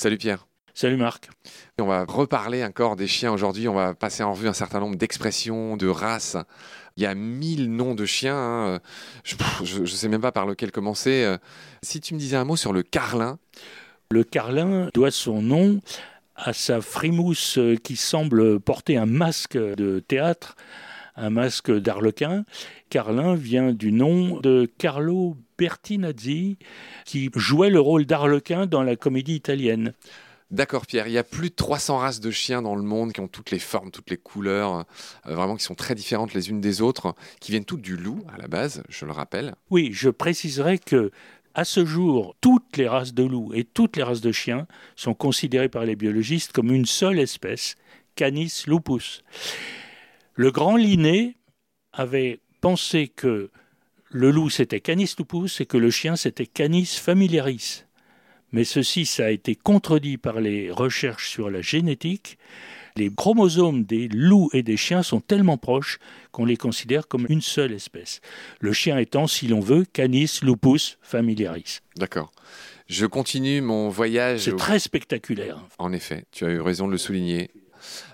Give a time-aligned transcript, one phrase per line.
[0.00, 0.46] Salut Pierre.
[0.72, 1.28] Salut Marc.
[1.78, 3.68] On va reparler encore des chiens aujourd'hui.
[3.68, 6.38] On va passer en revue un certain nombre d'expressions, de races.
[6.96, 8.34] Il y a mille noms de chiens.
[8.34, 8.80] hein.
[9.24, 11.36] Je ne sais même pas par lequel commencer.
[11.82, 13.38] Si tu me disais un mot sur le carlin,
[14.10, 15.82] Le carlin doit son nom
[16.34, 20.56] à sa frimousse qui semble porter un masque de théâtre,
[21.16, 22.44] un masque d'arlequin.
[22.88, 26.58] Carlin vient du nom de Carlo Bertinazzi,
[27.04, 29.92] qui jouait le rôle d'arlequin dans la comédie italienne.
[30.50, 33.20] D'accord Pierre, il y a plus de 300 races de chiens dans le monde qui
[33.20, 34.84] ont toutes les formes, toutes les couleurs,
[35.26, 38.24] euh, vraiment qui sont très différentes les unes des autres, qui viennent toutes du loup
[38.34, 39.54] à la base, je le rappelle.
[39.70, 41.12] Oui, je préciserai que
[41.54, 44.66] à ce jour, toutes les races de loups et toutes les races de chiens
[44.96, 47.76] sont considérées par les biologistes comme une seule espèce,
[48.16, 49.22] Canis lupus.
[50.40, 51.36] Le grand Linné
[51.92, 53.50] avait pensé que
[54.08, 57.84] le loup c'était Canis lupus et que le chien c'était Canis familiaris.
[58.50, 62.38] Mais ceci, ça a été contredit par les recherches sur la génétique.
[62.96, 65.98] Les chromosomes des loups et des chiens sont tellement proches
[66.32, 68.22] qu'on les considère comme une seule espèce.
[68.60, 71.80] Le chien étant, si l'on veut, Canis lupus familiaris.
[71.96, 72.32] D'accord.
[72.88, 74.40] Je continue mon voyage.
[74.40, 75.62] C'est au- très spectaculaire.
[75.78, 77.50] En effet, tu as eu raison de le souligner.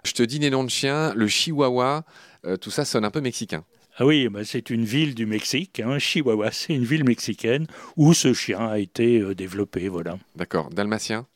[0.05, 2.05] Je te dis des noms de chiens, le chihuahua,
[2.47, 3.65] euh, tout ça sonne un peu mexicain.
[3.99, 8.13] Ah oui, bah c'est une ville du Mexique, hein, Chihuahua, c'est une ville mexicaine où
[8.13, 10.19] ce chien a été euh, développé, voilà.
[10.35, 10.69] D'accord.
[10.69, 11.27] Dalmatien?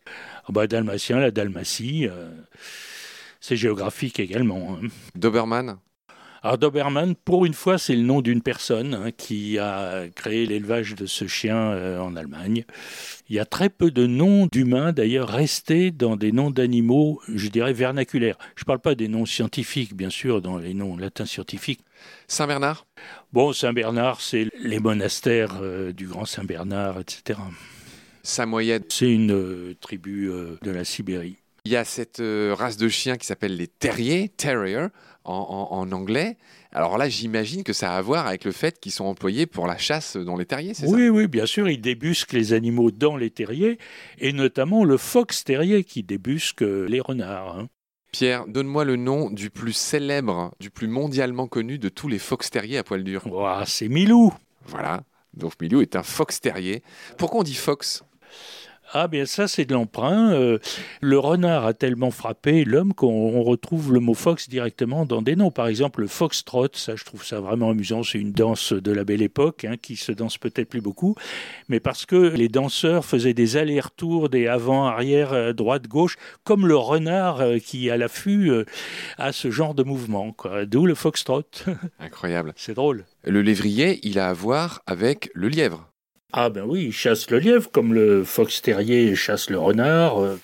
[0.44, 2.30] Ah bah, Dalmatien, la Dalmatie, euh,
[3.40, 4.76] c'est géographique également.
[4.76, 4.88] hein.
[5.14, 5.78] Doberman?
[6.42, 10.94] Alors Doberman, pour une fois, c'est le nom d'une personne hein, qui a créé l'élevage
[10.94, 12.64] de ce chien euh, en Allemagne.
[13.28, 17.48] Il y a très peu de noms d'humains, d'ailleurs, restés dans des noms d'animaux, je
[17.48, 18.38] dirais, vernaculaires.
[18.56, 21.82] Je ne parle pas des noms scientifiques, bien sûr, dans les noms latins scientifiques.
[22.26, 22.86] Saint-Bernard?
[23.34, 27.38] Bon, Saint-Bernard, c'est les monastères euh, du Grand Saint-Bernard, etc.
[28.22, 28.84] Samoyède?
[28.88, 30.30] C'est une euh, tribu
[30.62, 31.36] de la Sibérie.
[31.64, 34.86] Il y a cette euh, race de chiens qui s'appelle les terriers, terrier
[35.24, 35.34] en,
[35.70, 36.38] en- en anglais.
[36.72, 39.66] Alors là, j'imagine que ça a à voir avec le fait qu'ils sont employés pour
[39.66, 43.16] la chasse dans les terriers, c'est Oui, oui, bien sûr, ils débusquent les animaux dans
[43.16, 43.78] les terriers,
[44.18, 47.58] et notamment le fox terrier qui débusque euh, les renards.
[47.58, 47.62] hein.
[47.62, 47.68] ça
[48.12, 52.50] Pierre, donne-moi le nom du plus célèbre, du plus mondialement connu de tous les fox
[52.50, 53.22] terriers à poil dur.
[53.66, 54.32] C'est Milou
[54.66, 55.02] Voilà.
[55.34, 56.82] Donc Milou est un fox terrier.
[57.18, 58.02] Pourquoi on dit fox?
[58.92, 60.32] Ah bien ça c'est de l'emprunt.
[60.32, 60.58] Euh,
[61.00, 65.36] le renard a tellement frappé l'homme qu'on on retrouve le mot fox directement dans des
[65.36, 65.50] noms.
[65.50, 68.02] Par exemple le foxtrot, ça je trouve ça vraiment amusant.
[68.02, 71.14] C'est une danse de la belle époque hein, qui se danse peut-être plus beaucoup,
[71.68, 76.66] mais parce que les danseurs faisaient des allers-retours, des avant, arrière, euh, droite, gauche, comme
[76.66, 78.64] le renard euh, qui à l'affût euh,
[79.18, 80.34] a ce genre de mouvement.
[80.66, 81.42] D'où le foxtrot.
[81.98, 82.52] Incroyable.
[82.56, 83.04] c'est drôle.
[83.24, 85.90] Le lévrier, il a à voir avec le lièvre.
[86.32, 90.38] Ah ben oui, il chasse le lièvre comme le fox terrier chasse le renard, euh,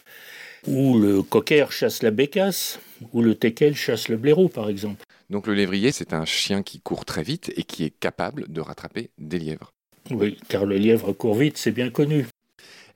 [0.67, 2.81] ou le cocker chasse la bécasse,
[3.13, 5.05] ou le teckel chasse le blaireau par exemple.
[5.31, 8.61] Donc le lévrier, c'est un chien qui court très vite et qui est capable de
[8.61, 9.73] rattraper des lièvres.
[10.11, 12.27] Oui, car le lièvre court vite, c'est bien connu.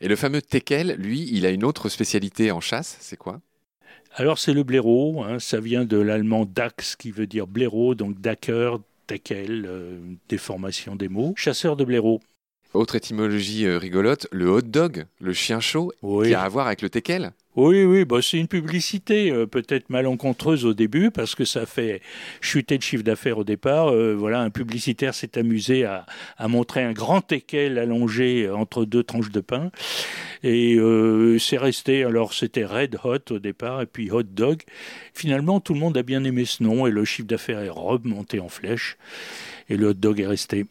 [0.01, 3.41] Et le fameux teckel, lui, il a une autre spécialité en chasse, c'est quoi?
[4.15, 8.21] Alors c'est le blaireau, hein, ça vient de l'allemand dax qui veut dire blaireau, donc
[8.21, 9.99] dacker, teckel, euh,
[10.29, 12.21] déformation des mots, chasseur de blaireau.
[12.73, 16.29] Autre étymologie euh, rigolote, le hot dog, le chien chaud, Oui.
[16.29, 17.33] qui a à voir avec le teckel.
[17.57, 22.01] Oui, oui, bah c'est une publicité euh, peut-être malencontreuse au début parce que ça fait
[22.41, 23.89] chuter le chiffre d'affaires au départ.
[23.93, 26.07] Euh, voilà, un publicitaire s'est amusé à,
[26.39, 29.73] à montrer un grand teckel allongé entre deux tranches de pain
[30.45, 32.05] et euh, c'est resté.
[32.05, 34.63] Alors c'était Red Hot au départ et puis Hot Dog.
[35.13, 38.39] Finalement, tout le monde a bien aimé ce nom et le chiffre d'affaires est remonté
[38.39, 38.97] en flèche
[39.69, 40.67] et le hot dog est resté.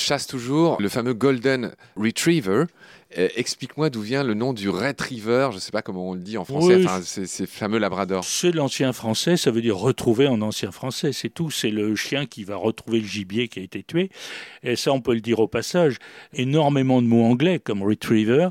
[0.00, 2.64] Chasse toujours, le fameux Golden Retriever.
[3.16, 6.20] Euh, Explique-moi d'où vient le nom du Retriever, je ne sais pas comment on le
[6.20, 6.84] dit en français, Oui.
[6.86, 8.22] enfin, ces fameux labrador.
[8.22, 11.50] C'est l'ancien français, ça veut dire retrouver en ancien français, c'est tout.
[11.50, 14.10] C'est le chien qui va retrouver le gibier qui a été tué.
[14.62, 15.96] Et ça, on peut le dire au passage.
[16.34, 18.48] Énormément de mots anglais, comme retriever,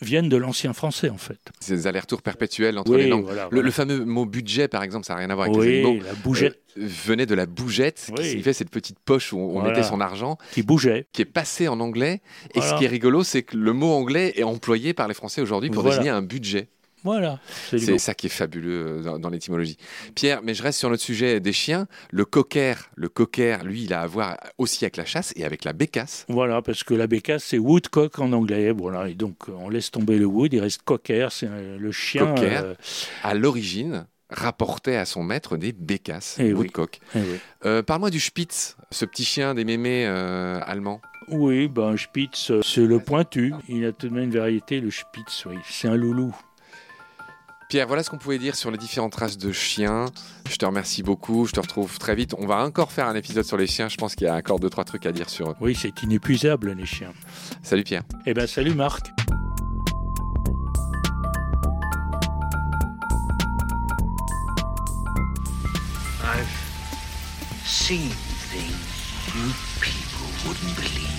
[0.00, 1.38] viennent de l'ancien français, en fait.
[1.60, 3.24] Ces allers-retours perpétuels entre Oui, les langues.
[3.24, 3.62] voilà, Le, voilà.
[3.64, 6.04] le fameux mot budget, par exemple, ça n'a rien à voir avec les Oui, animaux.
[6.04, 8.28] la bougette euh, venait de la bougette, qui Oui.
[8.30, 9.70] signifiait cette petite poche où on Voilà.
[9.70, 11.06] mettait son argent, qui bougeait.
[11.12, 12.20] qui est passé en anglais.
[12.54, 15.40] Et ce qui est rigolo, c'est que le mot anglais est employé par les Français
[15.42, 15.98] aujourd'hui pour Voilà.
[15.98, 16.68] désigner un budget.
[17.02, 17.38] Voilà.
[17.68, 19.76] c'est ça qui est fabuleux euh, dans, dans l'étymologie.
[20.14, 21.86] Pierre, mais je reste sur notre sujet des chiens.
[22.10, 25.64] Le cocker, le cocker, lui, il a à voir aussi avec la chasse et avec
[25.64, 26.24] la bécasse.
[26.30, 28.70] Voilà, parce que la bécasse, c'est woodcock en anglais.
[28.72, 32.24] Voilà, et donc on laisse tomber le wood, il reste cocker, c'est euh, le chien.
[32.34, 32.60] Cocker.
[32.64, 32.74] euh,
[33.22, 37.00] À l'origine, rapportait à son maître des bécasses, Eh woodcock.
[37.14, 37.38] eh oui.
[37.66, 41.02] Euh, Parle-moi du Spitz, ce petit chien des mémés euh, allemands.
[41.28, 43.54] Oui, ben, un Spitz, euh, c'est le pointu.
[43.68, 45.56] Il a tout de même une variété, le Spitz, oui.
[45.68, 46.34] C'est un loulou.
[47.68, 50.06] Pierre, voilà ce qu'on pouvait dire sur les différentes races de chiens.
[50.48, 51.46] Je te remercie beaucoup.
[51.46, 52.34] Je te retrouve très vite.
[52.38, 53.88] On va encore faire un épisode sur les chiens.
[53.88, 55.56] Je pense qu'il y a encore deux, trois trucs à dire sur eux.
[55.60, 57.12] Oui, c'est inépuisable, les chiens.
[57.62, 58.02] Salut Pierre.
[58.26, 59.10] Eh bien, salut Marc.
[66.22, 66.48] I've
[67.64, 68.10] seen
[68.50, 68.94] things
[69.34, 71.13] you people wouldn't believe.